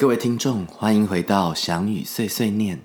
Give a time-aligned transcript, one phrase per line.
[0.00, 2.78] 各位听众，欢迎回到翔宇碎碎念。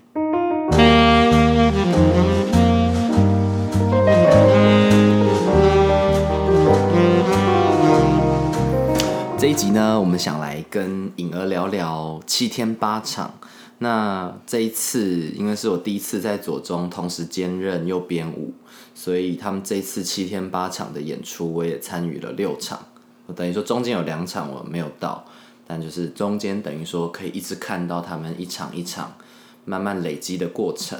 [9.37, 13.31] 这一集呢，我们想来跟颖儿聊聊七天八场。
[13.77, 18.55] 那这一次，因为是我第一次在左中同时兼任又编舞，
[18.95, 22.79] 所以他们这次七天八场的演出，我也参与了六场。
[23.27, 25.23] 我等于说中间有两场我没有到，
[25.65, 29.15] 但就是中间等于说可以一直看到他们一场一场
[29.65, 30.99] 慢慢累积的过程。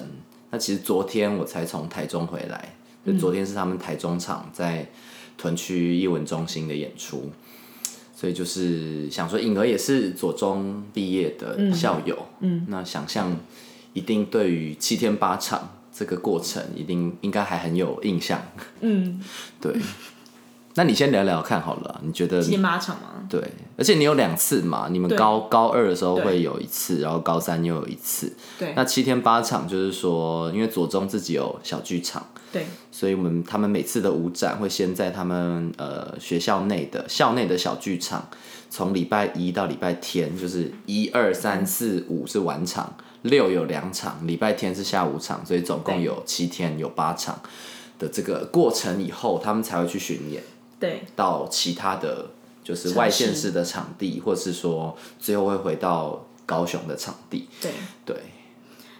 [0.52, 4.90] 那其实昨天我才从台中回来，就昨天是他们台中场在
[5.38, 7.32] 屯区艺文中心的演出。
[8.16, 13.38] 所以就是想说，颖儿也是左中毕业的校友，嗯，那想象
[13.92, 18.42] 一定对于七天八场这个过程，一定应该还很有印象，
[18.80, 19.22] 嗯，
[19.60, 19.76] 对。
[20.76, 23.28] 那你先聊聊看好了，你觉得七天八场吗？
[23.30, 23.42] 对，
[23.78, 28.74] 而且你有两次嘛，你们高高二的时候会有一次，然后高三又有一次，对。
[28.76, 32.26] 那七天八场就是说，因为左中自己有小剧场。
[32.52, 38.28] 对，所以我们他们每次的舞展会先在他们呃学校内的校内的小剧场，
[38.70, 47.40] 从礼拜一到礼拜天，就是一二三四五是晚场，六有两场，礼拜天是下午场，所以总共有七天有八场
[47.98, 50.44] 的这个过程以后，他们才会去巡演，
[50.84, 52.30] 对，到其他的
[52.62, 57.72] 就是外县市的场地，或者是说最后会回到高雄的场地，对。
[58.04, 58.18] 对。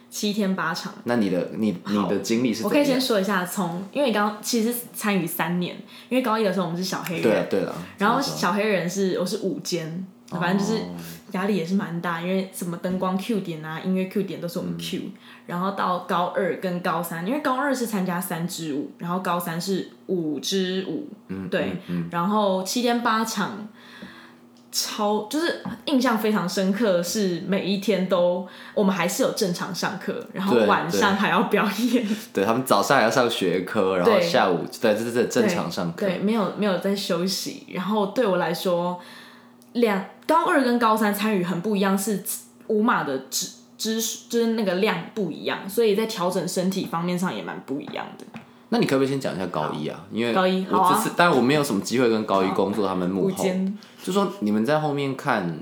[0.08, 2.62] 七天八场，那你的你你的经历是？
[2.62, 5.76] 我可以先说一下，从因为你刚其实参与三年，
[6.08, 10.82] 因为高一的时候我们是小黑人，对对了，然后小黑人是我是午间，反正就是
[11.34, 15.02] 压力也是蛮大，因为什么灯光 Q 点啊，音乐 Q 点都是我们 Q，
[15.46, 21.76] 然后到高二跟高三，因为高二是参加三支舞，然后高三是五支舞，嗯，对，
[22.10, 23.68] 然后七天八场。
[24.76, 32.04] 超就是印象非常深刻，是每一天都我们还是有正常上课，然后晚上还要表演。
[32.34, 37.64] 对他们早上还要上学科，然后下午对这是正常上课，对没有没有在休息。
[37.72, 39.00] 然后对我来说，
[39.74, 42.24] 两高二跟高三参与很不一样，是
[42.66, 43.46] 五马的知
[43.78, 48.24] 知就是那个量不一样，所以在调整身体方面上也蛮不一样的。
[48.70, 50.04] 那你可不可以先讲一下高一啊？
[50.10, 53.44] 因为高一我这次，但我没有什么机会跟高一工作，他们幕后，
[54.02, 55.60] 就说你们在后面看，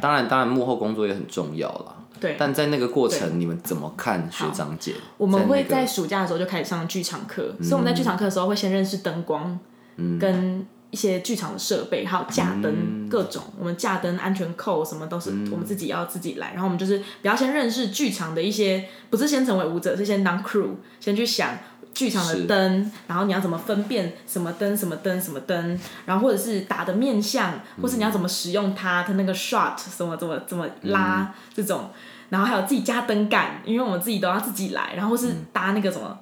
[0.00, 1.96] 当然当然幕后工作也很重要啦。
[2.20, 4.94] 对，但在那个过程，你们怎么看学长姐？
[5.18, 9.58] 我们会在暑假的时候就开始上剧场课，所以我们在剧场课的时候会先认识灯光，
[9.96, 16.52] 嗯，跟一些剧场的设备，还有架灯各种，我们架灯、安全扣什么都是我们自己要自己来。
[16.52, 21.58] 然后我们就是比较先认识剧场的一些，不是先成为舞者，是先当 crew，先去想。
[21.92, 31.88] 剧场的灯，然后你要怎么分辨什么灯、什么灯、什么灯，然后或者是打的面相，或是你要怎么使用它，它那个 shot 什么怎么怎么拉这种，
[32.28, 36.18] 然后还有自己加灯杆，因为我们自己都要自己来，然后是搭那个什么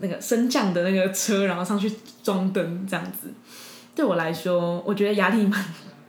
[0.00, 1.90] 那个升降的那个车，然后上去
[2.22, 3.32] 装灯这样子。
[3.94, 5.64] 对我来说，我觉得压力蛮。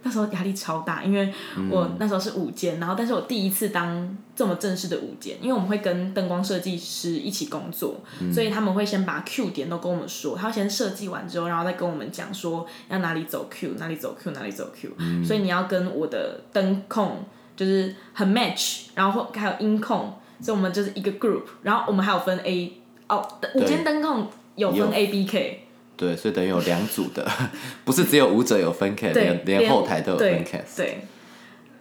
[0.07, 1.33] 那时候压力超大，因为
[1.67, 7.95] 我那时候是午间，然后但是我第一次当这么正式的午间，因为我们会跟灯光设计师一起工作，
[8.31, 14.91] 所以他们会先把 Q 点都跟我们说，他先设计完之后，然后再跟我们讲说要哪里走 Q，哪里走 Q，哪里走 Q，
[15.25, 17.25] 所以你要跟我的灯控
[17.55, 22.71] 就是很 match，然后还有音控，所以我们就是一个 group，然后我们还有分 A
[23.09, 25.64] 哦，午间灯控有分 A B K。
[25.97, 27.25] 对，所以等于有两组的，
[27.85, 30.75] 不是只有舞者有分 cast，连连后台都有分 cast。
[30.75, 31.05] 对，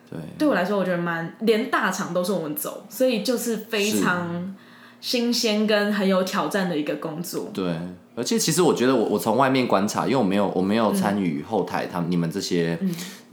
[0.08, 4.54] 对，对我来说，我觉得蛮连大场都是我们走，所以就是非常
[5.00, 7.50] 新鲜跟很有挑战的一个工作。
[7.52, 7.74] 对，
[8.14, 12.78] 而且其实我觉得，我我从外面观察，因为我没有我没有参与后台他们你们这些，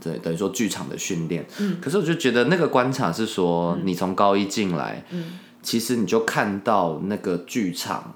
[0.03, 1.45] 对，等于说剧场的训练。
[1.59, 1.77] 嗯。
[1.79, 8.15] 可是我就觉得那个观察是说，你从高一进来，嗯，其实你就看到那个剧场。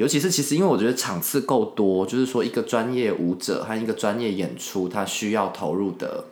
[0.00, 6.24] 尤其是其实，因为我觉得场次够多，就是说一个专业舞者和一个专业演出，他需要投入的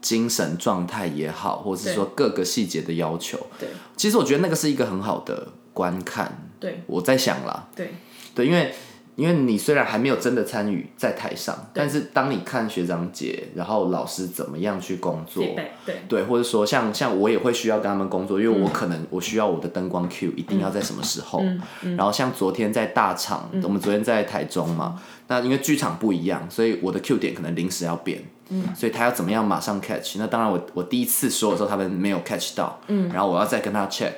[0.00, 3.38] 精神状态也好，或者是说各个细节的要求。
[3.56, 6.50] 对，其实我觉得那个是一个很好的观看。
[6.58, 7.68] 对，我在想啦。
[7.76, 7.94] 对，
[8.34, 8.74] 对，因为。
[9.18, 15.42] 因为你虽然还没有真的参与在台上，但是当你看学长姐，然后老师怎么样去工作，
[15.84, 15.96] 对。
[16.08, 21.42] 对，或者说像像我也会需要跟他们工作，因为我可能我需要我的灯光 Q 一定要在什么时候，
[21.96, 28.22] 然后像昨天在大场，我们昨天在台中嘛，那因为剧场不一样，所以我的 Q 点可能临时要变，
[28.72, 30.14] 所以他要怎么样马上 catch？
[30.18, 34.12] 那当然我我第一次说的时候他们没有 catch 到，然后我要再跟他 check，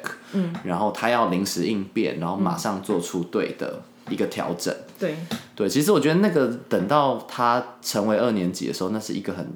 [0.63, 3.81] 然后他要临时应变，然后马上做出对的。
[4.09, 5.17] 一个调整，对。
[5.57, 9.47] 对，其实我觉得那个等到他成为二年级的时候，那是一个很，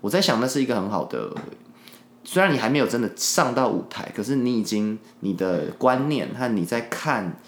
[0.00, 1.30] 我在想那是一个很好的，
[2.24, 7.38] 虽然你还没有真的上到舞台，可是你已经你的观念和你在看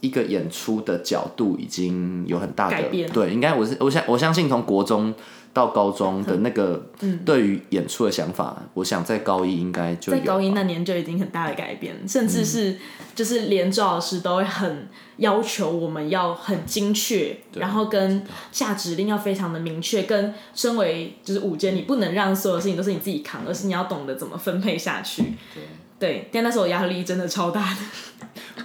[0.00, 5.12] 一个演出的角度已经有很大的改变对，应该我是我相我相信从国中
[5.58, 7.18] 到高中的那个嗯。
[7.24, 12.76] 对于演出的想法，我想在高一应该就有在高一那年就已经很大的改变，甚嗯至是
[13.14, 25.24] 就是连周老师都会很要求我们要很精确，然后跟下指令要非常的明确，跟身为就是舞间，你不能让所有事情都是你自己扛，而是你要懂得怎么分配下去。
[25.98, 27.80] 对，但那时候压力真的超大的。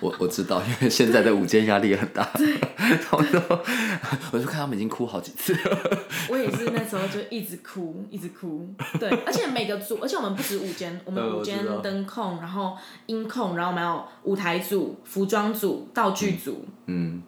[0.01, 2.27] 我我知道，因为现在的午间压力也很大，
[3.11, 3.39] 我就
[4.31, 5.99] 我就看他们已经哭好几次了。
[6.29, 8.67] 我也是那时候就一直哭，一直哭。
[8.99, 12.75] 对，而且每个组，而且我们不止舞间，我们呃舞间灯控，然后
[13.05, 17.21] 音控，然后我们还有舞台组、服装组、道具组，嗯，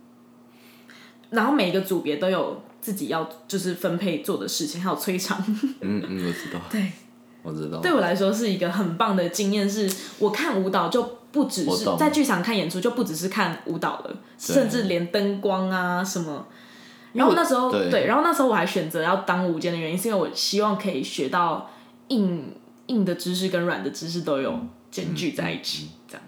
[1.30, 5.42] 然后每个组别都有自己要就是分配做的事情，还有催场。
[5.82, 6.92] 嗯嗯，我知道，对，
[7.46, 7.80] 我知道。
[7.80, 9.90] 对我来说是一个很棒的经验，是
[10.20, 16.48] 我看舞蹈就不只是在剧场看演出，就不只是看舞蹈了，甚至连灯光啊什么。
[17.14, 21.70] 然后那时候对然后那时候我还选择要当舞监的原因，是因为我希望可以学到
[22.10, 22.52] 硬
[22.88, 24.60] 硬的知识跟软的知识都有
[24.92, 26.24] 兼具在一起，这样。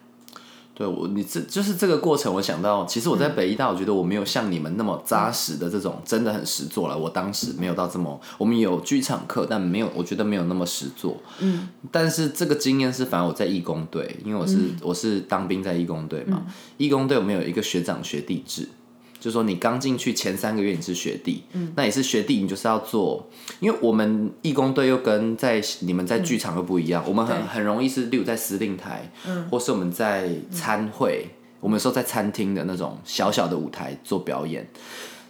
[0.77, 6.95] 对我，你这就是这个过程，我想到，其实我在北医大，我觉得我没有像你们那么扎实的这种，真的很实做了。
[6.95, 11.17] 我当时没有到这么，我们有剧场课，但没有，我觉得没有那么实做。
[11.39, 16.43] 嗯，但是这个经验是，反正我在义工队，因为我是、我是当兵在义工队嘛，
[16.77, 18.69] 义工队我们有一个学长学弟制。
[19.19, 21.43] 就说你刚进去前三个月你是学弟，
[21.75, 23.27] 那也是学弟，你就是要做，
[23.59, 29.11] 因为我们义工队又跟在你们在剧场又不一样，我们很很容易是，例如在司令台，
[29.49, 31.27] 或是我们在餐会，
[31.59, 34.67] 我们有时候在餐厅的那种小小的舞台做表演，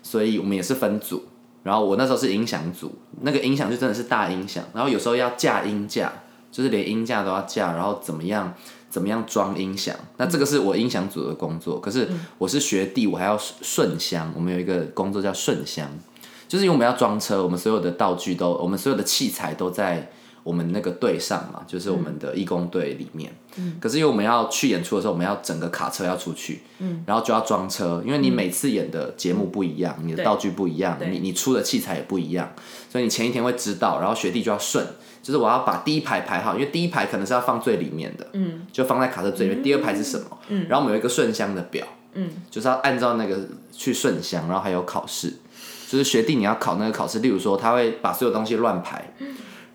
[0.04, 1.24] 所以我们也是分组。
[1.63, 6.10] 然后我那时候是音响组，那个音响就真的是大音响，然后有时候要架音架，
[6.50, 8.54] 就是连音架都要架，然后怎么样
[8.89, 11.80] 怎么样装音响，那这个是我音响组的工作。
[11.80, 12.07] 可是
[12.38, 15.89] 我是学弟，我还要顺箱，我们有一个工作叫顺箱，
[16.48, 20.10] 就是因为我们要装车，我们所有的道具都，我们所有的器材都在
[20.44, 23.31] 我们那个队上嘛，就是我们的义工队里面。
[23.81, 26.62] 可是因为我们要去演出的时候，我们要整个卡车要出去，
[27.06, 32.54] 然后就要装车，因为你每次演的节目不一样，你的道具不一样，你你出的器材也不一样，
[32.90, 34.86] 所以你前一天会知道，然后学弟就要顺。
[35.28, 39.62] 就是我要把第一排排好，因为第一排可能是要放最里面的，嗯，就放在卡车最里面。
[39.62, 40.26] 第二排是什么？
[40.48, 43.38] 嗯，然后我们有一个顺箱的表，嗯，就是要按照那个
[43.70, 45.34] 去顺箱，然后还有考试，
[45.90, 49.14] 就是学弟你要考那个考试，例如说他会把所有东西乱排，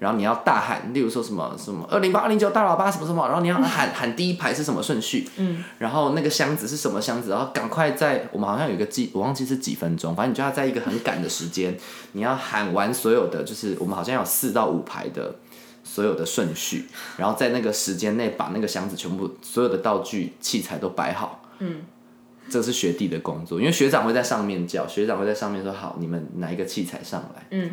[0.02, 11.76] 然后你要大喊，例如说什么什么二零八二零九大喇叭什么什么，然后你要喊喊第一排是什么顺序，嗯，然后那个箱子是什么箱子，然后赶快在我们好像有一个记，我忘记是几分钟，反正你就要在一个很赶的时间，
[12.12, 15.36] 你要喊完所有的，就是我们好像有四到五排的。
[15.84, 21.42] 所有的顺序，然后在那个时间内把那个箱子全部所有的道具器材都摆好。
[21.58, 21.82] 嗯，
[22.48, 27.46] 这是学弟的工作，因为学长会在上面叫，学长会在上面说好，你们拿一个器材上来。
[27.50, 27.72] 嗯，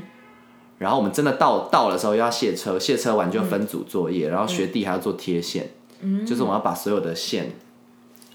[0.80, 5.70] 然后我们真的到到的时候又要卸车，卸车完就分组作业，然后学弟还要做贴线，
[6.02, 7.52] 嗯，就是我们要把所有的线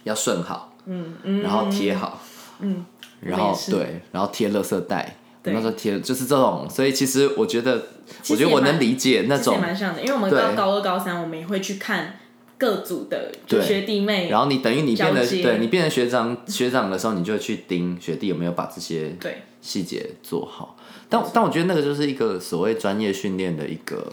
[0.05, 2.21] 要顺好，嗯嗯，然后贴好，
[2.61, 2.85] 嗯，
[3.21, 5.17] 然后对，然后贴垃圾袋。
[5.43, 5.53] 对。
[5.53, 7.83] 那时候贴就是这种，所以其实我觉得，
[8.31, 10.39] 我觉得我能理解那种蛮像的，因为我们对。
[10.39, 12.19] 到高二、高三，我们也会去看
[12.57, 13.33] 各组的
[13.63, 20.77] 学弟妹，然后你等于你变得对你变成学长学长的时候，你就会去盯学弟有没有把这些对细节做好。
[21.09, 24.13] 但但我觉得那个就是一个所谓专业训练的一个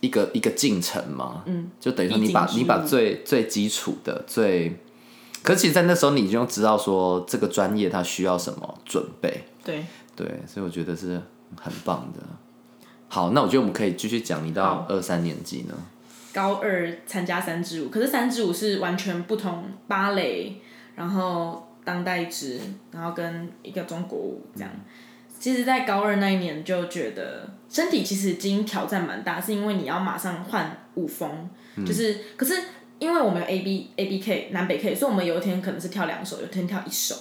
[0.00, 4.78] 一个一个进程嘛，嗯，就等于说你把你把最最基础的最，
[5.42, 9.84] 可是其实，在那时候你就知道说这个专业它需要什么准备，对，
[10.16, 11.20] 对，所以我觉得是
[11.60, 12.22] 很棒的。
[13.08, 15.74] 好，那我觉得我们可以继续讲，你到二三年级呢？
[16.32, 20.60] 高二参加三支舞，可是三支舞是完全不同，芭蕾，
[20.96, 22.58] 然后当代之，
[22.90, 24.70] 然后跟一个中国舞这样。
[25.38, 31.50] 其实，在高二那一年就觉得身体其实已经挑战蛮大，是因为你要马上换舞风，
[31.84, 32.54] 就是可是
[32.98, 37.14] 因为我们有 A B A B K 南北 K，所以我们有一天可能是跳两首，有一天跳一首，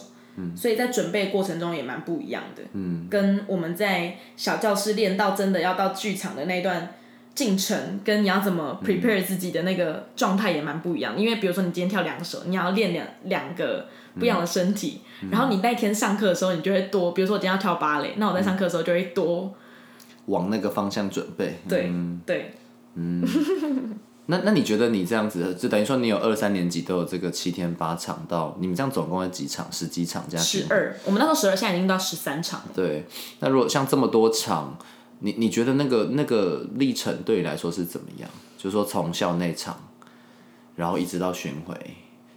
[0.55, 2.61] 所以在准备过程中也蛮不一样的，
[3.09, 6.93] 跟我们在小教室练到真的要到剧场的那一段
[7.35, 11.19] 进程，跟你要怎么 prepare 自己的那个状态也蛮不一样的。
[11.21, 13.87] 因为比如说你今天跳两首，你要练两两个
[14.19, 19.53] 不一样的身体，然后你那天上课的时候，你就会多，比如说我今天要跳芭蕾，那我在上课的时候就会多，
[20.27, 21.59] 往那个方向准备。
[21.67, 21.91] 对、
[22.25, 22.53] 对，
[22.95, 23.23] 嗯
[24.27, 29.67] 那那你觉得你这样子，就等于说你有二三年级都有这个七天八场到，你们这样总共有几场？
[29.69, 30.67] 十几场加起来？
[30.67, 32.67] 十二，我们那时候十二，现在已经到十三场了。
[32.73, 33.05] 对。
[33.39, 34.77] 那如果像这么多场，
[35.25, 38.29] 你你觉得那个那个历程对你来说是怎么样？
[38.57, 39.89] 就是说从校内场，
[40.75, 41.75] 然后一直到巡回，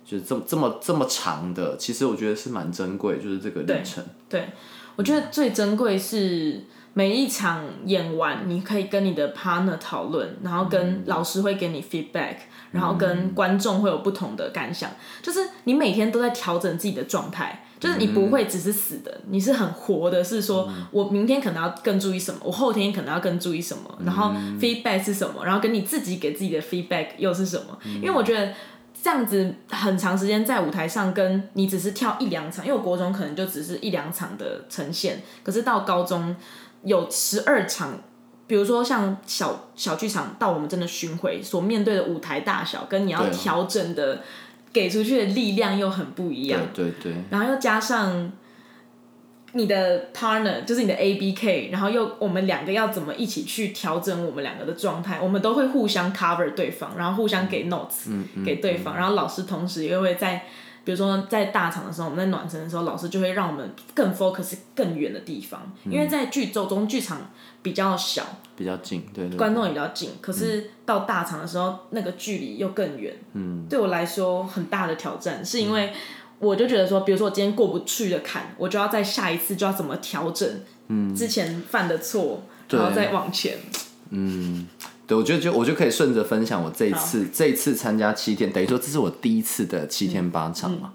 [0.05, 4.05] 就是这么这么这么长的，其实我觉得是蛮珍贵，就是这个历程。
[4.29, 4.49] 对，
[4.95, 6.65] 我觉得最珍贵是
[6.97, 12.37] 每一场演完，你可以跟你的 partner 讨论，然后跟老师会给你 feedback，
[12.71, 17.65] 然后跟观众会有不同的感想，就是你每天都在调整自己的状态。
[17.79, 20.25] 就是你不会只是死的，你是很活的。
[20.25, 27.79] 是说我明天可能要更注意什么，我后天可能要更注意什么，然后 feedback 是什么，然后跟你自己给自己的 feedback 又是什么？
[27.85, 28.55] 因为我觉得
[29.03, 36.35] 这样子很长时间在舞台上，跟你只是跳一两场，因为我国中可能就只是一两场的呈现，可是到高中
[36.87, 38.01] 有十二场，
[38.47, 44.23] 比如说像小小剧场到我们真的巡回所面对的舞台大小，跟你要调整的。
[44.73, 48.31] 给出去的力量又很不一样，对对对，然后又加上
[49.53, 55.19] 你的 partner，就是你的 A B K，然后又我们两个要怎么一起去调整我们两个的状态？
[55.19, 58.11] 我们都会互相 cover 对方，然后互相给 notes
[58.45, 60.45] 给对方，然后老师同时也会在。
[60.87, 67.29] 比如说在大场的时候，我们在暖身的时候，老师就会让我们更 focus 更远的地方，因为在剧周中剧场
[67.61, 68.25] 比较小，
[68.55, 70.11] 比较近，对对，观众也比较近。
[70.21, 73.17] 可是到大场的时候，那个距离又更远。
[73.33, 75.93] 嗯，对我来说很大的挑战，是因为
[76.39, 80.49] 我就觉得说，比如说我今天过不去的坎，我就要在下一次就要怎么调整，
[80.87, 83.59] 嗯，之前犯的错，然后再往前。
[84.11, 84.69] 嗯。
[85.07, 90.93] 对，我觉得就我就可以顺着分享我这一次这一次参加七天，等于说这是我第一次的七天八场嘛。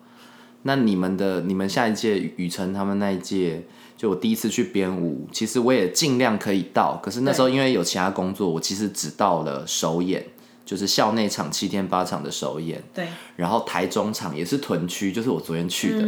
[0.64, 3.64] 那你们的你们下一届雨辰他们那一届，
[3.98, 10.24] 就我第一次去编舞，其实我也尽量可以到，可是那时候因为有其他工作，我其实只到了首演，
[10.66, 12.84] 就是校内场七天八场的首演。
[12.94, 13.08] 对。
[13.38, 16.06] 然后台中场也是屯区，就是我昨天去的，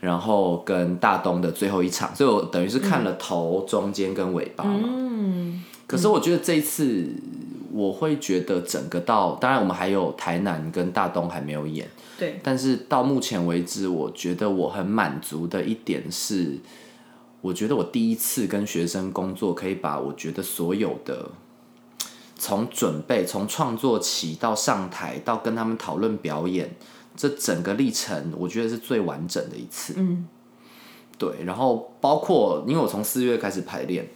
[0.00, 4.88] 然后跟大东的最后一场，所以我等于是看了头、中间跟尾巴嘛。
[4.88, 5.62] 嗯。
[5.88, 7.08] 可是我觉得这一次，
[7.72, 12.38] 我会觉得整个到，当然我们还有台南跟大东还没有演，对。
[12.42, 16.58] 但是到目前为止，我觉得我很满足的一点是，
[17.40, 21.30] 我觉得我第一次跟学生工作，可以把我觉得所有的，
[22.36, 26.76] 从准备、从创作起到上台到跟他们讨论表演，
[27.16, 29.94] 这整个历程，我觉得是最完整的一次。
[29.96, 30.28] 嗯，
[31.16, 31.44] 对。
[31.46, 34.06] 然后包括，因为我从四月开始排练。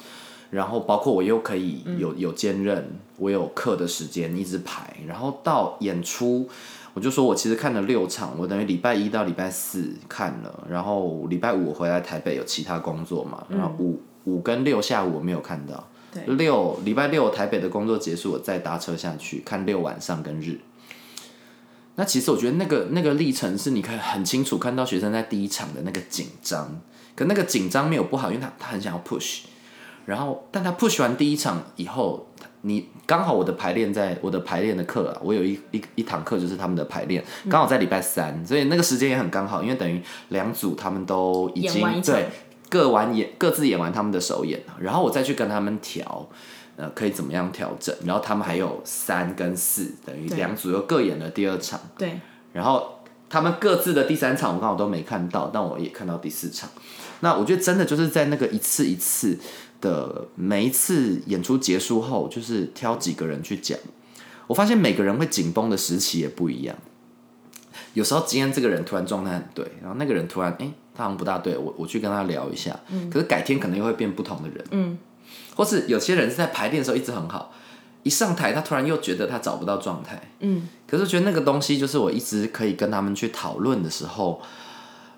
[0.53, 6.47] 然后包括我又可以有有兼任，我有课的时间一直排，然后到演出，
[6.93, 15.89] 我就说我其实看了六场，我等于礼拜一到礼拜四看了，然后礼拜五回来台北有其他工作嘛，然后五五跟六下午我没有看到，
[16.27, 20.61] 六礼拜六台北的工作结束，我再搭车下去看六晚上跟日。
[21.95, 26.79] 那其实我觉得那个那个历程是你可以很清楚看到学生在第一场的那个紧张，
[27.17, 29.45] 可那个紧张没有不好，因为他他很想要 push。
[30.05, 32.27] 然后，但他 push 完第一场以后，
[32.63, 42.29] 你刚好我的排练在我的排练的课啊，我有一一一堂课就是他们的排练，刚好在礼拜三，所以那个时间也很刚好，因为等于两组他们都已经对
[42.69, 46.29] 各完演各自演完他们的首演了，然后我再去跟他们调，
[46.77, 52.19] 呃，可以怎么样调整，然后他们还有三跟四，等于两组又各演了第二场，对，
[52.53, 56.69] 然后他们各自的第三场我刚好都没看到，但我也看到第四场，
[57.21, 59.39] 那我觉得真的就是在那个一次一次。
[59.83, 63.79] 的每一次演出结束后，就是挑几个人去讲。
[64.47, 66.75] 我发现每个人会紧绷的时期也不一样。
[67.93, 72.79] 有时候今天这个人突然状态很对，然后那个人突然哎，他好像不大对，我我去跟他聊一下。
[72.89, 73.11] 嗯。
[73.11, 74.65] 可是改天可能又会变不同的人。
[74.71, 74.99] 嗯。
[75.55, 77.53] 或是有些人是在排练的时候一直很好，
[78.03, 80.31] 一上台他突然又觉得他找不到状态。
[80.41, 80.69] 嗯。
[80.87, 84.41] 可是觉得那个东西就是我一直可以跟他们去讨论的时候。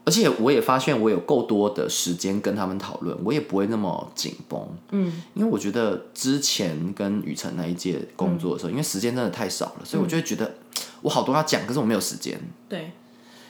[0.06, 4.60] 而且我也发现，我有够多的时间跟他们讨论，我也不会那么紧绷。
[4.90, 10.56] 嗯，因为我觉得之前跟雨辰那一届工作的时候，因为时间真的太少了，所以我就会觉得
[11.00, 12.38] 我好多要讲，可是我没有时间。
[12.68, 12.92] 对。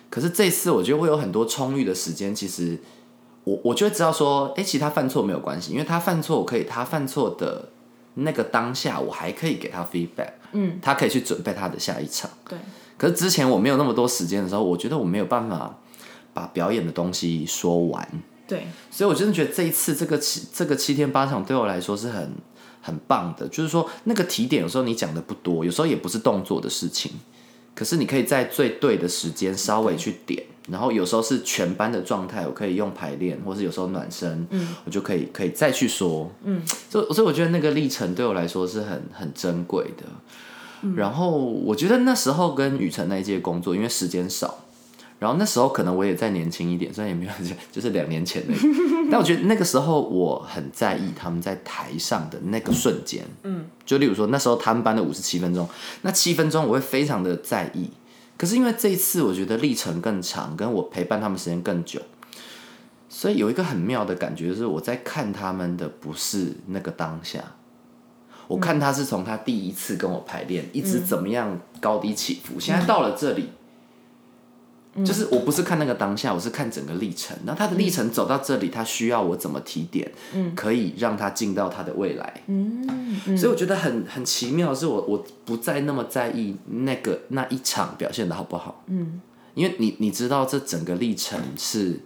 [0.09, 2.79] 可是这次我觉得会有很多充裕的时间，其实
[3.43, 7.71] 我我就会知道说，哎，其实他犯错没有关系，因为他犯错，我可以他犯错的
[8.15, 10.35] 那个当下，我还可以给他 feedback。
[10.53, 12.31] 嗯，他可以去准备他的下一场。
[12.49, 12.57] 对。
[12.97, 15.77] 可是之前我没有那么多时间的时候，我觉得我没有办法。
[16.35, 18.07] 把表演的东西说完，
[18.47, 22.33] 对，所以我真的觉得这一次这个七这个七天八场对我来说是很
[22.83, 23.49] 很棒的。
[23.49, 27.13] 就是说，那个提点有时候你讲的不多，有时候也不是动作的事情，
[27.75, 30.43] 可是你可以在最对的时间稍微去点。
[30.67, 40.05] 然后有时候是全班的状态，我可以用排练，或是有时候暖身，嗯，我就可以可以再去说，嗯，所以所以我觉得那个历程对我来说是很很珍贵的。
[40.97, 44.64] 然后我觉得那时候跟雨辰那一届工作，因为时间少。
[45.25, 47.33] 然后那时候可能我也再年轻一点， 虽然也没有，
[47.73, 48.53] 就是两年前的。
[49.11, 53.25] 但我觉得那个时候我很在意他们在台上的那个瞬间。
[53.43, 55.67] 嗯，就例如说那时候他们班的五十七分钟，
[56.03, 57.89] 那七分钟我会非常的在意。
[58.37, 62.03] 可是因为这一次我觉得历程更长，跟我陪伴他们时间更久，
[63.09, 67.43] 所以有一个很妙的感觉，就是我在看他们的不是那个当下，
[68.47, 73.49] 我看他是从他第一次跟我排练，一直怎么样高低起伏，现在到了这里。
[75.03, 77.37] 就是我不是看那个当下，我是看整个历程。
[77.45, 80.13] 那他的历程走到这里，他需要我怎么提点，
[80.55, 82.43] 可以让他进到他的未来。
[82.47, 82.87] 嗯，
[83.37, 88.85] 所以我觉得很很奇妙，是我我不再那么在意那个那一场表现的好不好。
[88.87, 89.21] 嗯，
[89.55, 91.99] 因为你你知道这整个历程是，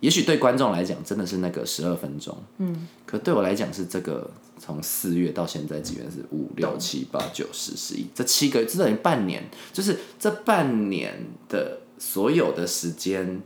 [0.00, 2.34] 也许对观众来讲真的是那个十二分钟。
[2.56, 9.44] 嗯，可对我来讲是这个从四月到现在几月是五六七八九十十一这七个月，这等于半年，
[9.74, 11.12] 就是这半年
[11.46, 11.80] 的。
[12.00, 13.42] 所有的时间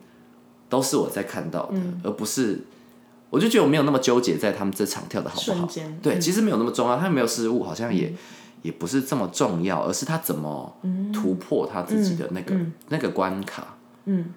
[0.69, 2.65] 都是我在看到的，而不是，
[3.29, 5.69] 我就觉得我没有那么纠结在他们这场跳的好不好。
[6.01, 8.15] 对，其实没有那么重要，他没有失误，好像也
[8.63, 10.73] 也不是这么重要，而是他怎么
[11.13, 12.55] 突破他自己的那个
[12.91, 13.77] 那个关卡。
[14.05, 14.33] 嗯，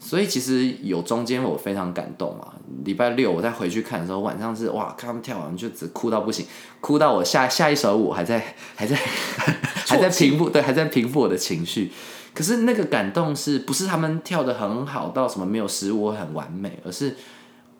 [0.00, 2.52] 所以其实有中间我非常感动啊。
[2.84, 6.44] 礼拜六我再回去看的时候，晚上是哇，看他们跳完就只哭到不行，
[6.80, 8.96] 哭到我下下一首舞还在还在
[9.86, 11.92] 还在平复，对，还在平复我的情绪。
[12.36, 17.16] 可是那个感动是不是他们跳的很好到什么没有失误很完美，而是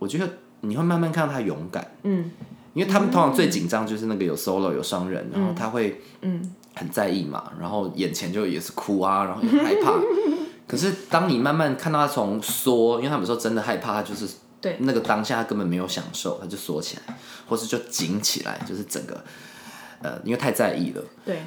[0.00, 0.28] 我觉得
[0.62, 2.30] 你会慢慢看到他勇敢，嗯，
[2.72, 6.54] 因为他们通常最紧张就是那个有 solo 有双人，然后他会嗯。
[6.78, 9.94] 很在意嘛，然后眼前就也是哭啊，然后也害怕。
[10.68, 14.28] 可是当你慢慢看到他从缩，因为他们说真的害怕，他就是
[14.60, 14.76] 对。
[14.80, 17.16] 那个当下他根本没有享受，他就缩起来，
[17.48, 19.25] 或是就紧起来，就是整个
[20.02, 21.40] 呃因为太在意了，对。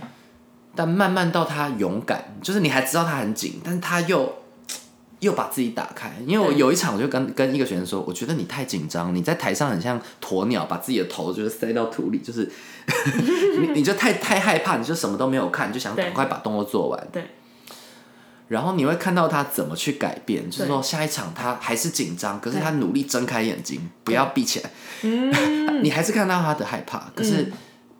[0.75, 4.33] 但慢慢到他勇敢，就是你还知道他很紧，但是他又
[5.19, 6.11] 又把自己打开。
[6.25, 12.49] 因为我有一场，我就跟跟一个学生说，我觉得你太紧张，你在台上很像鸵鸟，把自己的头就是塞到土里，就是
[13.59, 17.07] 你你就太太害怕，你就什么都没有看，就想赶快把动作做完。
[17.11, 17.25] 对。
[18.47, 24.71] 然后你会看到他怎么去改变，就是说下一场他还是紧张，可是他努力睁开眼睛，不要闭起来。
[25.01, 25.83] 嗯。
[25.83, 27.51] 你还是看到他的害怕，可是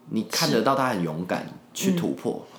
[0.10, 2.48] 你看得到他很勇敢去突破。
[2.52, 2.59] 嗯，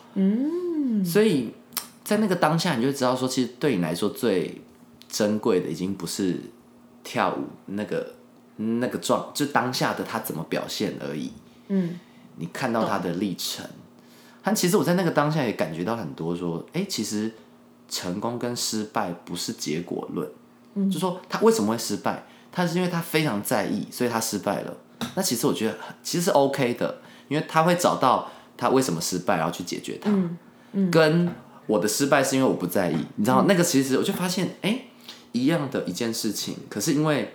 [1.05, 1.55] 所以
[2.03, 4.61] 在那个当下，你就知道说，其实对你来说最
[5.09, 6.41] 珍贵的，已经不是
[7.05, 8.15] 跳舞那个
[8.57, 11.33] 那个状，就当下的他怎么表现而已。
[11.69, 11.99] 嗯，
[12.37, 13.65] 你看到他的历程，
[14.43, 17.33] 但其实我在那个当下也感觉到很多，说，哎，其实
[17.89, 20.29] 成功跟失败不是结果论。
[20.75, 24.77] 嗯，就说他为什么会失败，他是因为他非常在意，所以他失败了。
[25.15, 28.29] 那其实我觉得其实是 OK 的，因为他会找到。
[28.61, 30.13] 他为什么失败，然后去解决它。
[30.91, 31.29] 跟
[31.67, 34.83] 我的失败是因为我不在意，你知道那个其实我就发现，哎，
[35.33, 37.33] 一样的一件事情，可是因为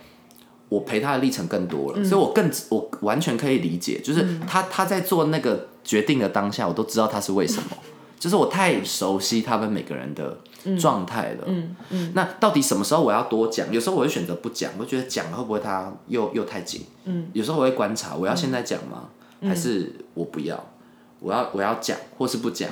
[0.70, 7.78] 我陪他的历程更多了，所以我更我完全可以理解，就是他他在做那个决定的当下，我都知道他是为什么，
[8.20, 10.38] 就是我太熟悉他们每个人的
[10.80, 11.44] 状态了。
[11.48, 12.12] 嗯嗯。
[12.14, 13.72] 那到底什么时候我要多讲？
[13.74, 16.84] 有时候我会选择不讲，我觉得讲会不会他又又太紧？
[17.04, 17.28] 嗯。
[17.34, 19.10] 有时候我会观察，我要现在讲吗？
[19.42, 20.72] 还是我不要？
[21.20, 22.70] 我要我要讲或是不讲，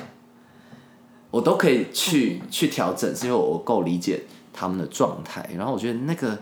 [1.30, 5.48] 我都可以去去调整，是因为我够理解他们的状态。
[5.56, 6.38] 然后我觉得那个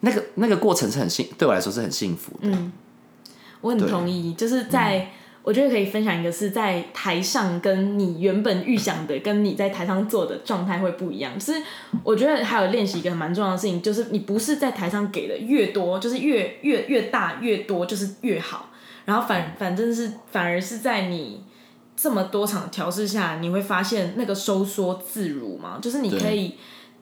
[0.00, 2.48] 那个那个过程是很幸，对我来说是很幸福的。
[2.48, 2.72] 嗯，
[3.60, 4.34] 我很同意。
[4.34, 5.10] 就是在
[5.42, 11.38] 我觉得可以分享一个，是在台上跟你原本预想的，跟你在台上做的状态会不一样。
[11.38, 11.62] 就是
[12.02, 18.67] 我觉得还有练习一个蛮重要的事情，就是你不是在台上给的越多，就是越越越大越多，就是越好。
[19.08, 21.42] 然后反反正是反而是在你
[21.96, 26.56] 这么多场调试下，你会发现那个收缩自如嘛，就是你可以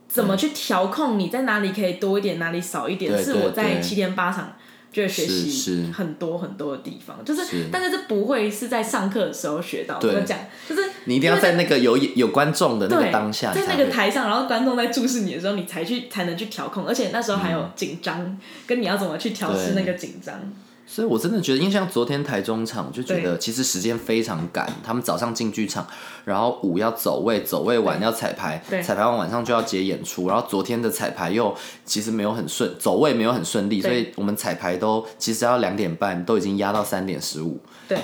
[0.09, 4.53] 怎么去调控，你在哪里可以多一点，哪里少一点，是我在七天八场
[4.93, 7.43] 就学习很多很多的地方，就是
[7.73, 10.39] 但是这不会是在上课的时候学到，我讲
[10.69, 20.41] 就是你一定要在那个有有观众的那个当下，在那个台上，然后观众在注视你的时候，你才去才能去调控，而且那时候还有紧张，跟你要怎么去调试那个紧张。
[20.89, 24.73] 所以，我真的觉得，因为像昨天台中场，就觉得其实时间非常赶。
[24.85, 25.85] 他们早上进剧场，
[26.25, 30.29] 然后舞要走位，走位完要彩排，彩排完晚上就要接演出。
[30.29, 37.59] 然后昨天的彩排又其实没有很顺，走位没有很顺利，所以我们彩排都其实要两点半，都已经压到三点十五。
[37.89, 37.99] 对，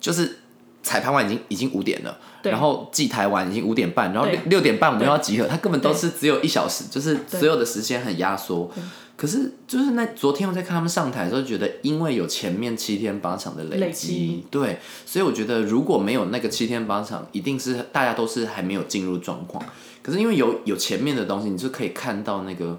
[0.00, 0.38] 就是
[0.82, 8.70] 彩排完已经已经五点了，然后祭台完已经五点半，然后六六点半我们又要集合，他根本都是只有一小时，就是所有的时间很压缩。
[9.18, 19.60] 可是就是那昨天我在看他们上台的时候，觉得因为有前面七天八场的累积，对，所以我觉得如果没有那个七天八场，一定是大家都是还没有进入状况。
[20.02, 22.78] 可是因为有有前面的东西，你就可以看到那个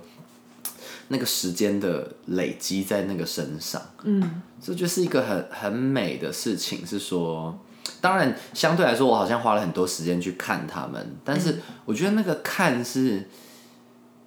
[1.09, 3.81] 那个时间的累积在那个身上。
[4.03, 7.59] 嗯，这就是一个很很美的事情，是说，
[7.99, 13.27] 当然相对来说，我好像花了很多时间去看他们，但是我觉得那个看是，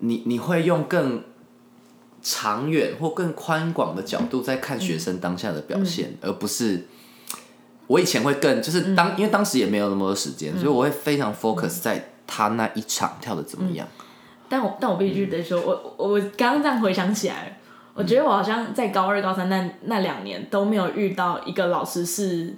[0.00, 1.24] 你你会用更
[2.22, 6.86] 长远或更宽广的角度在看学生当下的表现，而不是
[7.88, 13.86] 我以前会更就是当、因为当时也没有那么多时间，所以我会非常 focus 在他那一场跳的怎么样。
[14.48, 17.58] 但我但我必须得说，我我我刚刚这样回想起来，
[17.94, 22.54] 我觉得我好像在高二、高三那那两年都没有遇到一个老师是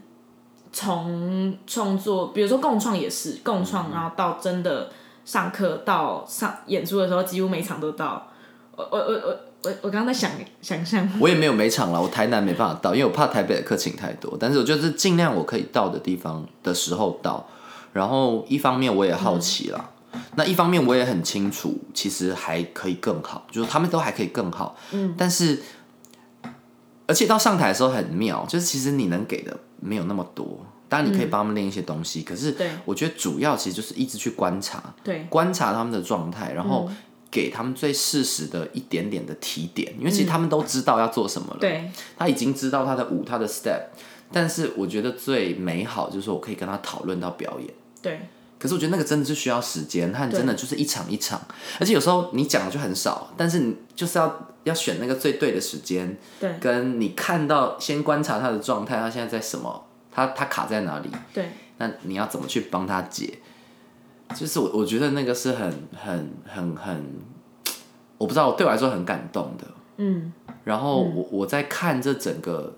[0.72, 4.90] 从创作，比如说共创也是共创，然后到真的
[5.24, 8.29] 上课到上演出的时候，几乎每场都到。
[8.77, 14.37] 我我我我我我刚刚在想想象， 我也没有每场了，我台南没办法到，因为我怕台北的客请太多。
[14.38, 17.48] 但是我就是尽量我可以到的地方的时候到。
[17.92, 19.90] 然后一方面我也好奇啦，
[20.35, 24.77] 那一方面我也很清楚，其实还可以更好，就是他们都还可以更好。
[24.90, 25.62] 嗯，但是
[27.07, 30.66] 而且到上台的时候很妙，就是其实你能给的没有那么多。
[30.88, 36.90] 当然你可以帮他们练一些东西，可是对我觉得主要其实就是一直去观察，对观察他们的状态，然后
[37.35, 41.90] 给他们最适时的一点点的提点，因为其实他们都知道要做什么了，对。
[42.16, 43.87] 他已经知道他的舞、他的 step，
[44.31, 47.68] 但是我觉得最美好就是我可以跟他讨论到表演。
[48.01, 48.20] 对。
[48.57, 51.44] 可是我觉得那个真的是需要时间，他真的就是一场一场，
[51.81, 56.55] 而且有时候你讲的就很少，但是你就是要要选那个最对的时间，对。
[56.61, 61.49] 跟你看到先观察他的状态，他现在在什么，他他卡在哪里，对。
[61.79, 63.38] 那你要怎么去帮他解？
[64.35, 67.05] 就是我我觉得那个是很很很很，
[68.18, 69.66] 我不知道对我来说很感动的。
[69.99, 70.33] 嗯。
[70.64, 72.77] 然后我我在看这整个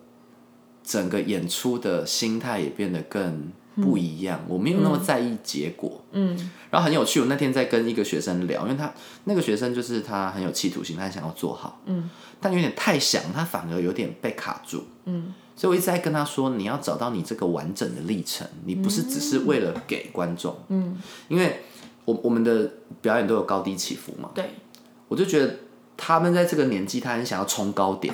[0.82, 6.04] 整个演出的心态也变得更不一样，我没有那么在意结果。
[6.12, 6.50] 嗯。
[6.70, 8.92] 然后很有趣，我那天在跟一个学生聊，因为他
[9.24, 21.62] 那个学生就是他很有企图心，他想要做好，嗯，但有点太想，他反而有点被卡住，嗯，所以我一直在跟他说，你要找到你这个完整的历程，你不是只是为了给观众，嗯，因为
[22.04, 24.50] 我我们的表演都有高低起伏嘛，对。
[25.08, 25.54] 我就觉得
[25.96, 28.12] 他们在这个年纪，他很想要冲高点，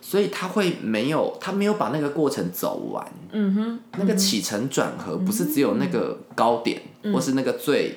[0.00, 3.80] 所以他会没有他没有把那个过程走完，嗯哼。
[3.98, 7.12] 那个起承转合不是只有那个高点，嗯。
[7.12, 7.96] 或是那个最，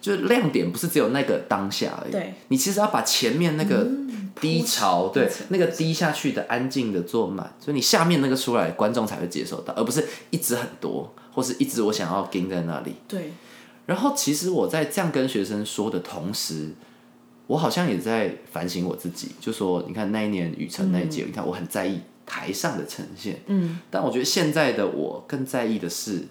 [0.00, 2.12] 就是亮点不是只有那个当下而已。
[2.12, 3.86] 对，你其实要把前面那个
[4.40, 12.94] 低潮，对那个低下去的安静的做满，所以你下面那个出来，观众才会接受到，而不是一直很多，或是一直我想要盯在那里。
[13.06, 13.32] 对。
[13.86, 16.68] 然后其实我在这样跟学生说的同时，
[17.48, 23.80] 我好像也在反省我自己，就说你看那一年雨辰那一届，你看我很在意台上的呈现，嗯。
[23.90, 26.22] 但我觉得现在的我更在意的是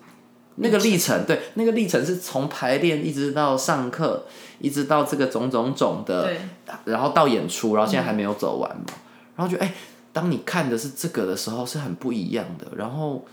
[0.62, 4.26] 那个历程，对，那个历程是从排练一直到上课，
[4.60, 6.34] 一直到这个种种种的，
[6.86, 8.86] 然后到演出，然后现在还没有走完嘛，
[9.36, 9.74] 然后觉得哎、
[10.12, 13.26] 当你看的是这个的时候是很不一样的，然后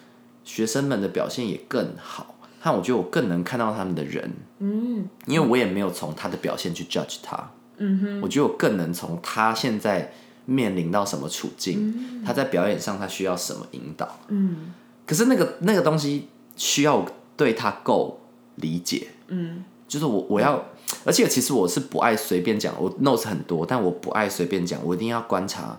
[0.45, 5.09] 学生们的表现也更好，但我觉得我更能看到他们的人，嗯。
[5.27, 8.21] 因为我也没有从他的表现去 judge 他，嗯哼。
[8.21, 10.13] 我觉得我更能从他现在
[10.45, 14.19] 面临到什么处境，他在表演上他需要什么引导。
[14.29, 14.73] 嗯。
[15.05, 18.19] 可是那个那个东西需要对他够
[18.57, 20.65] 理解，嗯就是我我要，
[21.05, 25.79] 而且其实我是不爱随便讲，我 notes 很多，但我不爱随便讲，我一定要观察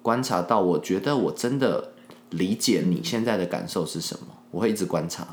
[0.00, 1.92] 观察到，我觉得我真的
[2.30, 5.26] 理解你现在的感受是什么，我会一直观察。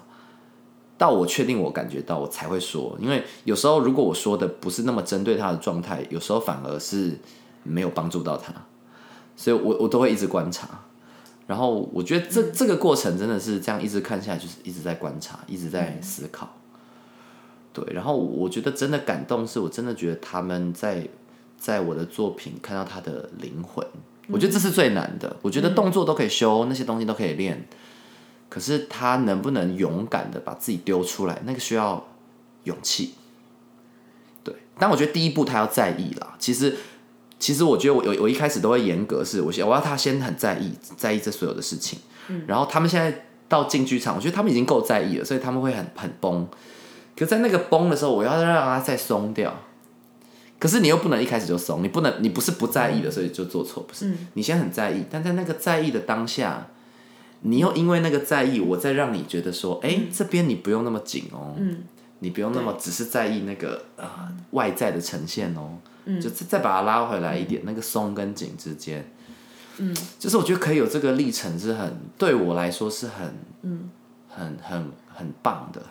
[0.97, 2.97] 到我确定我感觉到，我才会说。
[3.01, 7.19] 因为有时候如果我说的不是那么针对他的状态，有时候反而是
[7.63, 8.53] 没有帮助到他，
[9.35, 10.67] 所以我我都会一直观察。
[11.47, 16.55] 然后我觉得这这个过程真的是这样一直看下来，就是一直在观察，一直在思考。
[17.71, 21.07] 对，然后我觉得真的感动，是我真的觉得他们在
[21.57, 23.85] 在我的作品看到他的灵魂，
[24.29, 25.35] 我觉得这是最难的。
[25.41, 27.67] 我觉得动作都可以修，那些东西都可以练，
[28.49, 32.07] 可是他能不能勇敢的把自己丢出来，那个需要
[32.63, 33.15] 勇气。
[34.43, 36.35] 对，但我觉得第一步他要在意啦。
[36.39, 36.77] 其实，
[37.39, 41.99] 其实我觉得我我我一开始都会严格，是我先我要他先很在意，在意这所有的事情。
[42.47, 46.47] 然后他们现在到进剧场，我觉得他们已经够在意了，所以他们会很很崩。
[47.15, 49.55] 可在那个崩的时候，我要让他再松掉。
[50.57, 54.11] 可是你又不能一开始就松，你不能，你不是不在意的，所以就做错，不是？
[54.33, 56.67] 你先很在意，但在那个在意的当下，
[57.41, 61.53] 你又因为那个在意，我再让你觉得说，哎、这边你不用那么紧哦，
[62.19, 64.09] 你不用那么只是在意那个呃
[64.51, 65.77] 外在的呈现哦，
[66.21, 69.09] 就再再把它拉回来一点，那个松跟紧之间，
[69.77, 73.89] 嗯，就是我觉得可以有这个历程是很对我来说是很，嗯，
[74.29, 75.81] 很很很棒的，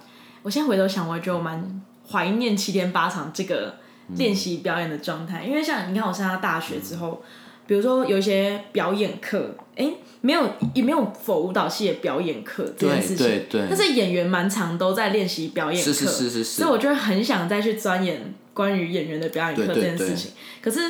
[0.43, 3.77] 我现在回头想，我觉得我蛮怀念七天八场这个
[4.17, 7.23] 练习表演的状态，因为像你看我上到大学之后，
[7.67, 13.67] 比如说有一些表演课，哎、没有也没有否舞蹈系的表演课这件事情，对对对。
[13.69, 16.63] 但是演员蛮常都在练习表演课，是是是是是。
[16.63, 20.31] 所以我就会很想再去钻研关于演员的表演课这件事情，
[20.63, 20.81] 可是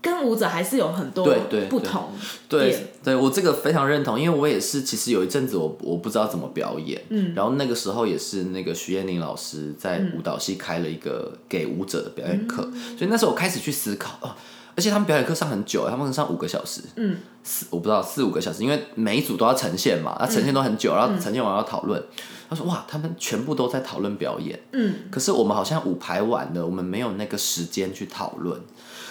[0.00, 1.26] 跟舞者还是有很多
[1.68, 2.12] 不同
[2.48, 12.62] 对点，对我这个非常认同，因为我也是，其实有一阵子我我不知道怎么表演，嗯，然后那个时候也是那个徐燕玲老师在舞蹈系开了一个给舞者的表演课，
[12.96, 14.34] 所以那时候我开始去思考，哦，
[14.76, 22.02] 而且他们表演课上很久，他们可能上五个小时，嗯，四我不知道四五个小时，因为每一组都要呈现嘛，那呈现都很久，然后呈现完要讨论。
[22.48, 28.60] 他说：“哇，他们全部都在讨论表演，嗯，可是我们好像五排完了，我们没有那个时间去讨论。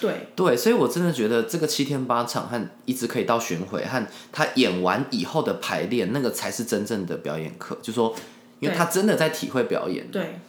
[0.02, 0.28] 对。
[0.36, 7.78] 对，所以我真的觉得这个七天八场和一直可以到巡回和他演完以后的排练，那个才是真正的表演课。
[7.82, 8.13] 就说，
[8.60, 10.39] 因为他真的在体会表演，对。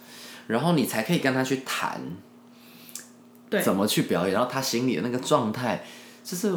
[0.47, 2.30] 然后你才可以跟他去谈对
[3.59, 5.83] 怎么去表演，然后他心里的那个状态，
[6.23, 6.53] 就是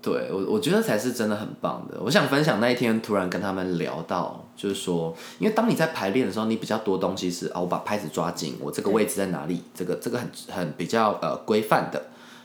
[0.00, 2.00] 对我我觉得才是真的很棒的。
[2.02, 12.02] 我想分享那一天突然跟他们聊到，就是说，因为当你在排练的时候，你比较多东西是啊，我把拍子抓紧，我这个位置在哪里，这个这个很很比较呃规范的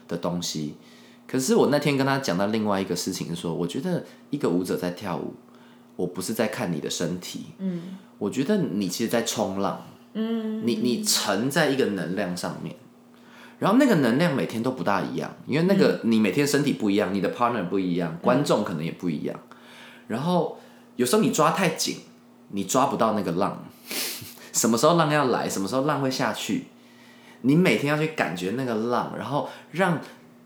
[0.08, 0.76] 的东西。
[1.28, 5.34] 可是我那天跟他讲到另外一个事情是说，我觉得一个舞者在跳舞，
[5.95, 12.76] 我不是在看你的身体，嗯，我觉得你其实在冲浪，嗯，你你沉在一个能量上面。
[13.60, 19.39] 然后那个能量每天都不大一样，因为那个你每天身体不一样，你的 partner 不一样，观众可能也不一样。
[20.08, 20.60] 然后
[20.96, 21.98] 有时候你抓太紧，
[22.50, 23.63] 你抓不到那个浪，
[24.54, 26.67] 什么时候浪要来，什么时候浪会下去，
[27.41, 30.00] 你每天要去感觉那个浪，然后让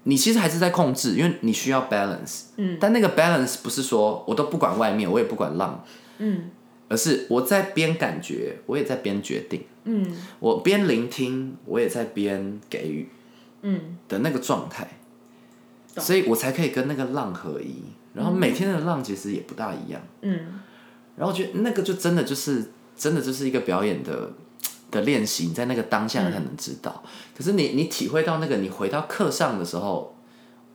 [0.04, 2.44] 你其实还是在控制，因为你需要 balance。
[2.58, 5.84] 嗯，但那个 balance 不是说我都不管外面，我也不管浪，
[6.18, 6.50] 嗯，
[6.92, 9.64] 而是我在边感觉，我也在边决定。
[9.86, 10.06] 嗯
[10.42, 13.08] 我边聆听，我也在边给予
[13.62, 15.00] 嗯的那个状态，
[15.96, 17.78] 所以我才可以跟那个浪合一。
[18.14, 20.60] 然后每天的浪其实也不大一样，嗯
[21.16, 24.34] 然后我觉得那个就真的就是真的就是一个表演的
[24.92, 27.02] 的练习，你在那个当下才能知道。
[27.34, 30.14] 可是你你体会到那个，你回到课上的时候，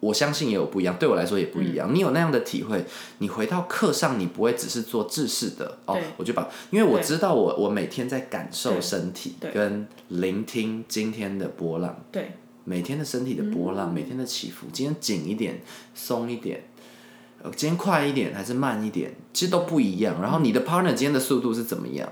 [0.00, 1.94] 我相信也有不一样，对我来说也不一样。
[1.94, 2.84] 你有那样的体会，
[3.18, 12.32] 你回到课上，你不会只是做制式的哦，我就把，因为我知道我我每天在感受身体跟聆听今天的波浪，对
[12.64, 15.60] 每天的身体的波浪，每天的起伏，今天紧一点，
[15.94, 16.64] 松一点。
[17.42, 20.20] 呃，今天快一点还是慢一点，其实都不一样。
[20.22, 22.10] 然后你的 partner 今天的速度是怎么样？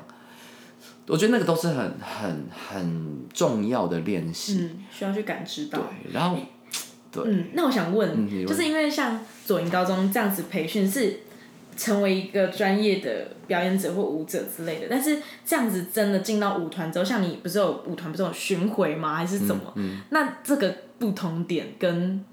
[1.07, 4.59] 我觉得那个都是很很很重要的练习。
[4.61, 5.79] 嗯，需要去感知到。
[5.79, 6.37] 对，然后
[7.15, 11.21] 对，嗯，那我想问，就是因为像左营高中这样子培训是
[11.77, 19.15] 成为一个专业的表演者或舞者之类的，但是这样子真的进到舞团之后，像你不是有舞团不是有巡回吗？
[19.17, 19.73] 还是怎么？
[19.77, 22.25] 嗯那这个不同点跟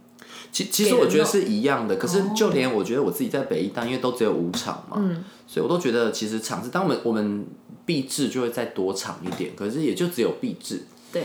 [0.52, 1.96] 其其实我觉得是一样的。
[1.96, 4.98] 可是就连我觉得我自己在北艺大，因为都只有五场嘛，
[5.48, 7.46] 所以我都觉得其实场次，当我们我们
[7.86, 10.84] 闭制就会再多场一点，可是也就只有闭制。
[11.12, 11.24] 对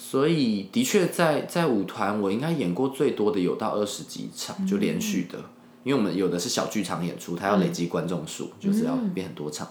[0.00, 5.38] 所以的确在在舞团，我应该演过最多的有到二十几场，就连续的。
[5.82, 9.68] 因为我们有的是小剧场演出，它要累积观众数，就是要变很多场。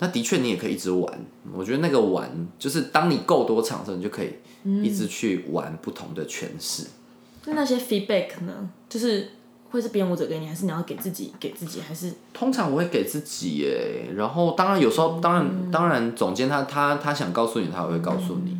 [0.00, 4.30] 那的确你也可以一直玩，我觉得那个玩就是当你够多场的时候，你就可以
[4.82, 6.86] 一直去玩不同的诠释。
[7.44, 8.70] 那那些 feedback 呢？
[8.88, 9.30] 就是
[9.70, 18.56] 会是编舞者给你，还是你要给自己给自己，还是通常我会给自己耶，然后当然有时候，当然当然，总监他他他想告诉你，他也会告诉你。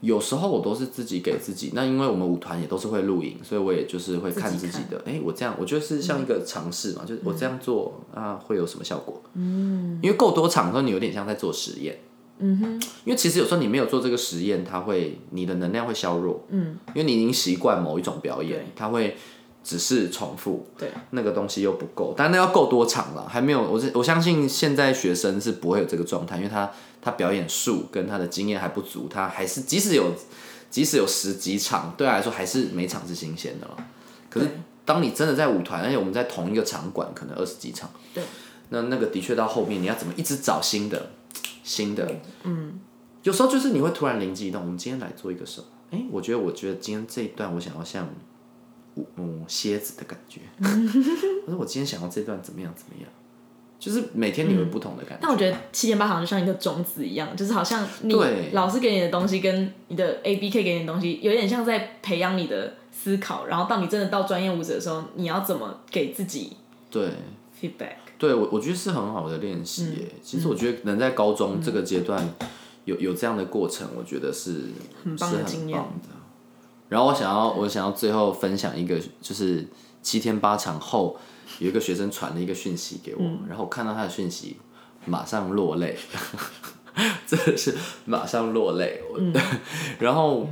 [0.00, 5.02] 有时候我都是自己给自己，那因为我们舞团也都是会录影，所以我也就是会看自己的。
[5.04, 9.22] 哎、我这样，我觉得是像一个尝试嘛，就是我这样做啊，会有什么效果？
[9.34, 11.98] 嗯，因为够多场的时候，你有点像在做实验。
[12.42, 12.72] 嗯哼，
[13.04, 16.42] 因为其实有时候你没有做这个实验，它会你的能量会削弱。
[16.48, 19.14] 嗯，因为你已经习惯某一种表演，它会
[19.62, 20.66] 只是重复。
[20.78, 23.60] 对那个东西又不够，但那要够多场了，还没有。
[23.62, 30.12] 我是我相信现在学生是不会有这个状态，因为他他表演数跟他的经验还不足，他还是即使有
[30.70, 33.76] 即使有十几场，对他来说还是每场是新鲜的了。
[34.28, 34.48] 可是
[34.84, 38.22] 当你真的在舞团，而且我们在同一个场馆，可能二十几场，对，
[38.68, 41.10] 那那个的确到后面你要怎么一直找新的
[41.62, 42.10] 新的，
[42.44, 42.80] 嗯，
[43.22, 45.66] 有时候就是你会突然灵机一动，我们今天来做一个什么？
[45.90, 48.08] 哎、我觉得我觉得今天这一段我想要像。
[49.16, 50.40] 嗯蝎子的感觉。
[51.46, 53.08] 我说我今天想要这段怎么样怎么样，
[53.80, 55.18] 就是每天你有不同的感觉。
[55.22, 66.52] 但我觉得七天八场就像一个种子一样，就是好像你对老师给你的东西跟你的 A B K 给你的东西，有点像在培养你的思考，然后到你真的到专业舞者的时候，你要怎么给自己
[66.90, 67.08] 对
[67.60, 67.96] feedback？
[68.18, 70.12] 对，我我觉得是很好的练习耶。
[70.12, 72.22] 嗯其实我觉得能在高中这个阶段
[72.84, 74.64] 有有这样的过程，我觉得是
[75.02, 76.08] 很棒的经验很棒的。
[76.90, 79.66] 然后我想要我想要最后分享一个，就是
[80.02, 81.16] 七天八场后
[81.58, 84.56] 有一个学生传了一个讯息给我，嗯然后我看到他的讯息，
[85.06, 85.96] 马上落泪，
[87.26, 89.02] 真的是马上落泪。
[89.18, 89.34] 嗯
[89.98, 90.48] 然后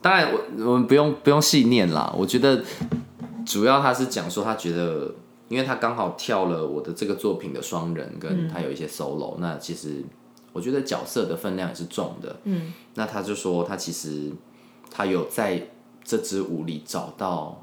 [0.00, 2.64] 当然我我们不用不用细念啦，我觉得
[3.44, 5.14] 主要他是讲说他觉得。
[5.50, 10.02] 因为他刚好跳了我的这个作品的双人，跟他有一些 solo，、那其实
[10.54, 12.34] 我觉得角色的分量也是重的。
[12.44, 14.32] 嗯，那他就说他其实
[14.90, 15.68] 他有在
[16.02, 17.62] 这支舞里找到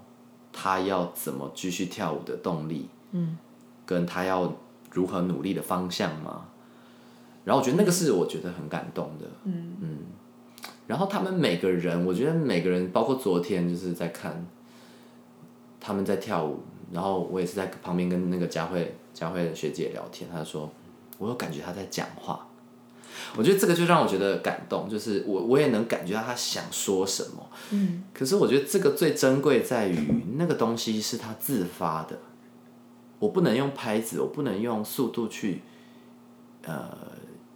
[0.53, 3.37] 他要怎么继续跳舞的动力，嗯，
[3.85, 4.53] 跟他要
[4.91, 6.45] 如何努力的方向嘛。
[7.43, 9.77] 然后我觉得那个是我觉得很感动的，嗯。
[9.81, 9.97] 嗯。
[10.87, 14.45] 然后他们每个人，我觉得每个人，包括昨天就是在看
[15.79, 16.59] 他们在跳舞，
[16.91, 20.69] 然后我也是在旁边跟那个佳慧佳慧学姐聊天，她说
[21.17, 22.45] 我有感觉她在讲话，
[23.35, 32.19] 我觉得这个就让我觉得感动，就是我我也能感觉到他想说什么，嗯，可是我觉得这个最珍贵在于那个东西是他自发的，
[33.19, 35.61] 我不能用拍子，我不能用速度去
[36.63, 36.89] 呃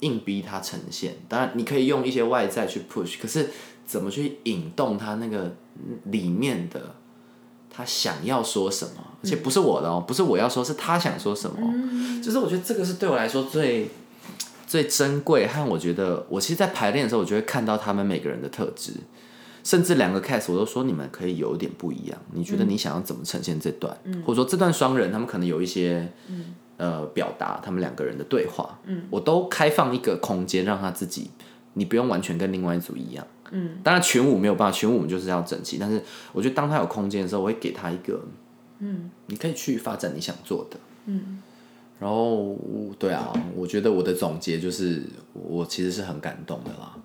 [0.01, 3.49] 硬逼他呈现，当然你可以用一些外在去 push，可是
[3.85, 5.55] 怎么去引动他那个
[6.05, 6.95] 里面的。
[7.77, 11.57] 他想要说什么，而且不是我的哦，不是我要说，是他想说什么。
[12.23, 13.89] 就是我觉得这个是对我来说最
[14.67, 18.93] 最珍贵，和我觉得我其实，在排练的时候，我就会看到他们每个人的特质，
[19.63, 22.17] 甚至两个 cast 我都说你们可以有一点不一样。
[22.33, 26.11] 你觉得你想要怎么呈现这段，或者说这段双人他们可能有一些
[26.77, 31.29] 呃表达他们两个人的对话，我都开放一个空间让他自己，
[31.73, 33.25] 你不用完全跟另外一组一样。
[33.51, 35.77] 嗯，当然群舞没有办法，群舞我们就是要整齐。
[35.77, 36.01] 但是
[36.33, 38.19] 我觉得当他有空间的时候，我会给他一个，
[38.79, 41.41] 嗯，你可以去发展你想做的，嗯。
[41.99, 42.55] 然后
[42.99, 45.03] 对啊，我觉得我的总结就是，
[45.33, 46.95] 我其实是很感动的啦。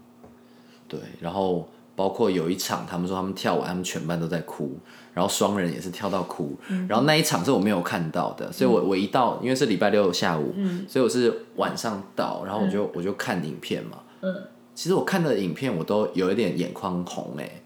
[0.88, 4.76] 对，然后包括有一场，他们说他们跳完，他们全班都在哭，
[5.14, 6.56] 然后双人也是跳到哭，
[6.88, 10.54] 然后那一场是我没有看到的，所以我我一到，因为是礼拜六下午，
[10.88, 14.34] 所以我是晚上到，然后我就我就看影片嘛，嗯。
[14.72, 17.60] 其实我看的影片，我都有一点眼眶红哎，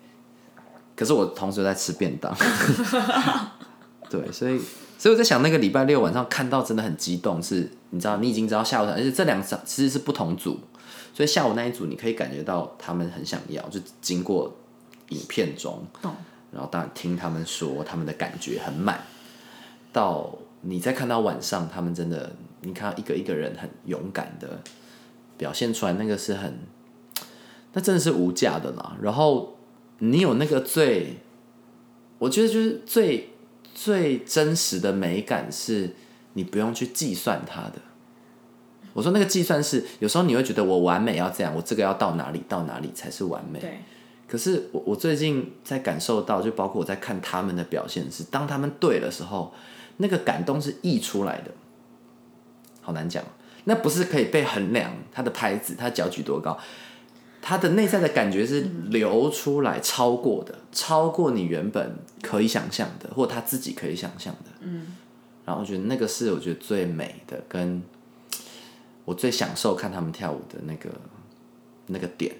[0.96, 2.34] 可是我同时在吃便当，
[4.10, 4.60] 对，所以
[5.04, 10.58] 所以我在想，那个礼拜六晚上看到真的很激动，是你知道，你已经知道下午场，而且这两场其实是不同组，
[11.12, 14.56] 所以下午那一组你可以感觉到他们很想要，就经过
[15.10, 15.84] 影片中，
[16.50, 18.98] 然后当然听他们说他们的感觉很满，
[19.92, 24.60] 到你再看到晚上，他们真的，你看到一个一个人很勇敢的
[25.36, 26.60] 表现出来，那个是很。
[27.74, 28.96] 那真的是无价的啦。
[29.02, 29.58] 然后
[29.98, 31.18] 你有那个最，
[32.16, 33.33] 我觉得就是最
[33.74, 35.90] 最真实的美感，是
[36.34, 37.74] 你不用去计算它的。
[38.92, 43.58] 我说那个计算是，有时候你会觉得我完美要这样，我这个要到哪里到哪里才是完美。
[43.58, 43.80] 对。
[44.26, 49.52] 可是我我最近在感受到，就包括我在看他们的表现是，当他们对的时候，
[49.98, 51.50] 那个感动是溢出来的。
[52.80, 53.22] 好难讲，
[53.64, 56.56] 那不是可以被衡量他的拍子，他脚举多高。
[57.46, 64.50] 他的内在的感觉是流出来，超过的，超过你原本可以想象的，或他自己可以想象的。
[64.60, 64.96] 嗯，
[65.44, 67.82] 然后我觉得那个是我觉得最美的，跟
[69.04, 70.88] 我最享受看他们跳舞的那个
[71.88, 72.34] 那个点。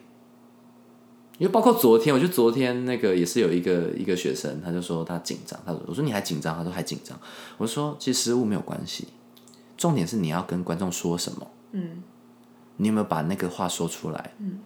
[1.36, 7.14] 因为包括昨天，我觉得昨天那个也是有一个一个学生，他就说他紧张，他说我说你还紧张，他说还紧张。
[7.58, 9.08] 我说其实失误没有关系，
[9.76, 11.46] 重点是你要跟观众说什么。
[11.72, 12.02] 嗯，
[12.78, 14.32] 你有没有把那个话说出来？
[14.38, 14.60] 嗯。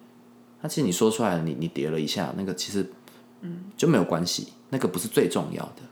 [0.61, 2.90] 那其实你说出来，你你叠了一下，那个其实，
[3.42, 5.83] 嗯，就没有关系，那个不是最重要的。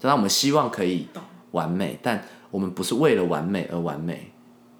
[0.00, 1.06] 当然，我们希望可以
[1.52, 4.32] 完美，但我们不是为了完美而完美，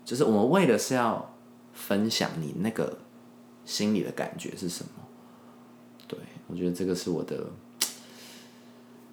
[0.04, 1.34] 就是我们为的是要
[1.72, 2.98] 分享你那个
[3.64, 4.90] 心里的感觉是什么。
[6.08, 7.46] 对，我觉得这个是我的，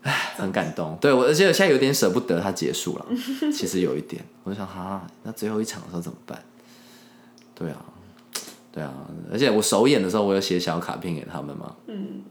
[0.02, 0.98] 唉，很感动。
[1.00, 3.06] 对我，而且我现在有点舍不得它结束了，
[3.54, 6.44] 其实有一点，我就想，哈，那最后一场的时候怎么办？
[7.54, 7.86] 对啊。
[8.74, 8.92] 对啊，
[9.32, 11.76] 而且我首演的时候，我有写小卡片给他们嘛。
[11.88, 12.24] 嗯。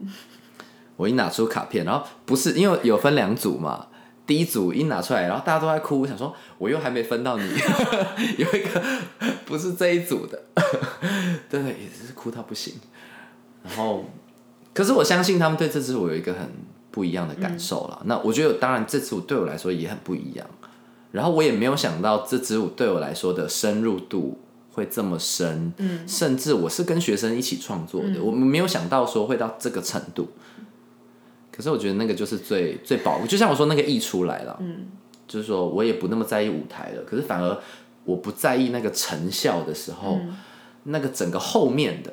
[0.95, 3.87] 我一拿出卡片，然后不是因为有分两组嘛，
[4.27, 7.43] 第一组一拿出来，然后大家都在哭，我想说我又还没分到你，
[8.37, 8.81] 有一个
[9.45, 10.39] 不是这一组的，
[11.49, 12.75] 对，也是哭到不行。
[13.63, 14.05] 然后，
[14.73, 16.47] 可是我相信他们对这支舞有一个很
[16.91, 18.01] 不一样的感受了。
[18.05, 20.45] 那我觉得，当然这支舞对我来说也很不一样。
[21.11, 24.39] 然后我也没有想到这支舞对我来说的深入度
[24.73, 30.27] 会这么深，嗯，甚至我是跟学生一起创作的，我们没有想到说会到这个程度。
[31.51, 34.87] 可是我觉得那个就是最最宝贵，就像我说那个溢出来了，嗯，
[35.27, 37.55] 就是说我也不那么在意舞台了，可是反而
[38.05, 40.19] 我不在意那个成效的时候，
[40.85, 42.11] 那个整个后面的，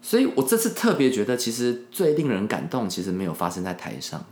[0.00, 4.24] 所以我这次特别觉得，其实最令人感动，其实没有发生在台上，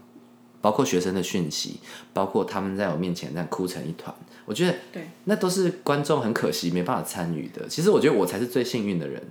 [0.60, 1.80] 包括学生的讯息，
[2.12, 7.66] 包括他们在我面前在哭成一团，我觉得对，那都是观众很可惜没办法参与的。
[7.68, 9.22] 其实我觉得我才是最幸运的人，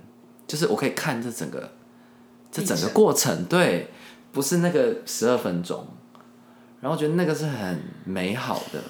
[0.46, 1.72] 就是我可以看这整个
[2.50, 3.88] 这整个过程，对。
[4.30, 5.84] 不是那个十二分钟，
[6.82, 8.80] 然后觉得那个是很美好的，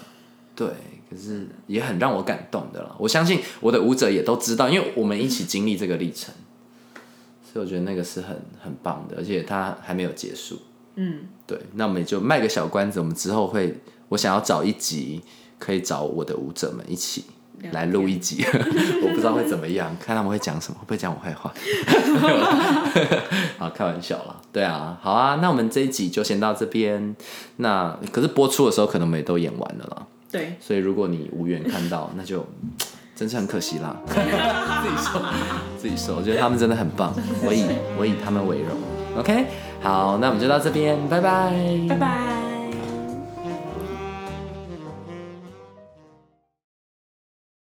[0.54, 0.68] 对，
[1.08, 2.94] 可是也很让我感动的了。
[2.98, 6.34] 我相信我的舞者也都知道，因为我们一起经历这个历程，
[7.44, 10.60] 所以我觉得那个是很很棒的，而且它还没有结束。
[10.96, 13.76] 嗯，对，那我们也就卖个小关子，我们之后会，
[14.10, 15.20] 我想要找一集
[15.58, 17.24] 可以找我的舞者们一起。
[17.72, 18.44] 来录一集，
[19.02, 21.52] 我不知道会怎么样，看他们会讲什么，会不会讲我坏话？
[23.58, 24.36] 好，开玩笑啦。
[24.52, 27.16] 对啊，好啊，那我们这一集就先到这边。
[27.56, 30.06] 那可是播出的时候，可能我们也都演完了啦。
[30.30, 32.46] 对，所以如果你无缘看到，那就
[33.16, 33.96] 真是很可惜啦。
[34.06, 35.20] 自己说，
[35.76, 37.12] 自己说，我觉得他们真的很棒，
[37.44, 37.64] 我以
[37.98, 38.68] 我以他们为荣。
[39.18, 39.46] OK，
[39.88, 41.50] 好，那我们就到这边，拜拜，
[41.88, 42.47] 拜拜。